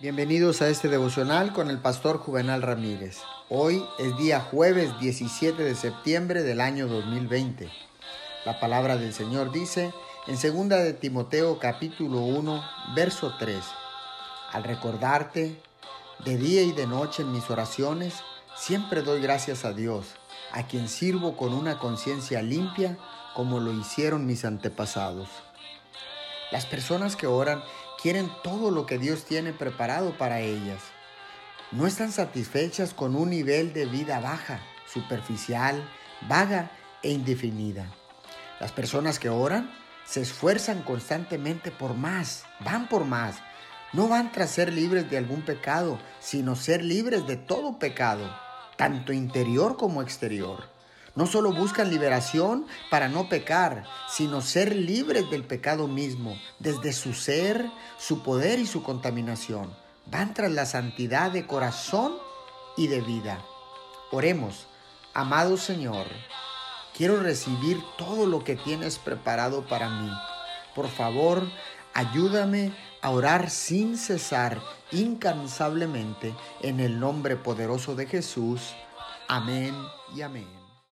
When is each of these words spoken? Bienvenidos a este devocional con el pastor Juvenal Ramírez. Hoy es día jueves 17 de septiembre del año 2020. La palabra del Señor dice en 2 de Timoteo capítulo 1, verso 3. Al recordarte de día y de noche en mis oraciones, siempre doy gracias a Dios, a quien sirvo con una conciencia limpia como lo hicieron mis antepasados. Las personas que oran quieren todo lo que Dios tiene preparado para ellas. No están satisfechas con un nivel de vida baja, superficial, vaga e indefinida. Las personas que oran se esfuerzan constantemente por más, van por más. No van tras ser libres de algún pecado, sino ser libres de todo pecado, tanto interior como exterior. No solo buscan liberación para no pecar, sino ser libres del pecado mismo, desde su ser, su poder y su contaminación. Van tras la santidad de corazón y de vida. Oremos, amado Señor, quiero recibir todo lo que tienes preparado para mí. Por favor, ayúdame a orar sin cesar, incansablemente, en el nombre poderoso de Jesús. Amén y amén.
Bienvenidos 0.00 0.62
a 0.62 0.68
este 0.68 0.86
devocional 0.86 1.52
con 1.52 1.70
el 1.70 1.80
pastor 1.80 2.18
Juvenal 2.18 2.62
Ramírez. 2.62 3.18
Hoy 3.48 3.84
es 3.98 4.16
día 4.16 4.38
jueves 4.38 4.96
17 5.00 5.60
de 5.60 5.74
septiembre 5.74 6.44
del 6.44 6.60
año 6.60 6.86
2020. 6.86 7.68
La 8.44 8.60
palabra 8.60 8.96
del 8.96 9.12
Señor 9.12 9.50
dice 9.50 9.92
en 10.28 10.34
2 10.36 10.68
de 10.68 10.92
Timoteo 10.92 11.58
capítulo 11.58 12.20
1, 12.20 12.64
verso 12.94 13.34
3. 13.40 13.56
Al 14.52 14.62
recordarte 14.62 15.60
de 16.24 16.36
día 16.36 16.62
y 16.62 16.70
de 16.70 16.86
noche 16.86 17.22
en 17.22 17.32
mis 17.32 17.50
oraciones, 17.50 18.22
siempre 18.56 19.02
doy 19.02 19.20
gracias 19.20 19.64
a 19.64 19.72
Dios, 19.72 20.14
a 20.52 20.68
quien 20.68 20.88
sirvo 20.88 21.36
con 21.36 21.52
una 21.52 21.80
conciencia 21.80 22.40
limpia 22.40 22.96
como 23.34 23.58
lo 23.58 23.72
hicieron 23.72 24.26
mis 24.26 24.44
antepasados. 24.44 25.28
Las 26.52 26.66
personas 26.66 27.16
que 27.16 27.26
oran 27.26 27.64
quieren 28.00 28.30
todo 28.42 28.70
lo 28.70 28.86
que 28.86 28.98
Dios 28.98 29.24
tiene 29.24 29.52
preparado 29.52 30.16
para 30.16 30.40
ellas. 30.40 30.80
No 31.72 31.86
están 31.86 32.12
satisfechas 32.12 32.94
con 32.94 33.16
un 33.16 33.30
nivel 33.30 33.72
de 33.72 33.86
vida 33.86 34.20
baja, 34.20 34.60
superficial, 34.86 35.82
vaga 36.28 36.70
e 37.02 37.10
indefinida. 37.10 37.92
Las 38.60 38.72
personas 38.72 39.18
que 39.18 39.28
oran 39.28 39.70
se 40.04 40.22
esfuerzan 40.22 40.82
constantemente 40.82 41.70
por 41.70 41.94
más, 41.94 42.44
van 42.60 42.88
por 42.88 43.04
más. 43.04 43.36
No 43.92 44.08
van 44.08 44.32
tras 44.32 44.50
ser 44.50 44.72
libres 44.72 45.10
de 45.10 45.18
algún 45.18 45.42
pecado, 45.42 45.98
sino 46.20 46.56
ser 46.56 46.82
libres 46.82 47.26
de 47.26 47.36
todo 47.36 47.78
pecado, 47.78 48.34
tanto 48.76 49.12
interior 49.12 49.76
como 49.76 50.02
exterior. 50.02 50.77
No 51.18 51.26
solo 51.26 51.52
buscan 51.52 51.90
liberación 51.90 52.64
para 52.90 53.08
no 53.08 53.28
pecar, 53.28 53.82
sino 54.08 54.40
ser 54.40 54.76
libres 54.76 55.28
del 55.30 55.42
pecado 55.42 55.88
mismo, 55.88 56.38
desde 56.60 56.92
su 56.92 57.12
ser, 57.12 57.68
su 57.98 58.22
poder 58.22 58.60
y 58.60 58.66
su 58.66 58.84
contaminación. 58.84 59.74
Van 60.06 60.32
tras 60.32 60.52
la 60.52 60.64
santidad 60.64 61.32
de 61.32 61.44
corazón 61.44 62.12
y 62.76 62.86
de 62.86 63.00
vida. 63.00 63.44
Oremos, 64.12 64.68
amado 65.12 65.56
Señor, 65.56 66.06
quiero 66.96 67.20
recibir 67.20 67.82
todo 67.96 68.24
lo 68.24 68.44
que 68.44 68.54
tienes 68.54 69.00
preparado 69.00 69.66
para 69.66 69.88
mí. 69.88 70.12
Por 70.72 70.86
favor, 70.86 71.42
ayúdame 71.94 72.72
a 73.02 73.10
orar 73.10 73.50
sin 73.50 73.98
cesar, 73.98 74.62
incansablemente, 74.92 76.32
en 76.62 76.78
el 76.78 77.00
nombre 77.00 77.34
poderoso 77.34 77.96
de 77.96 78.06
Jesús. 78.06 78.72
Amén 79.26 79.74
y 80.14 80.22
amén. 80.22 80.67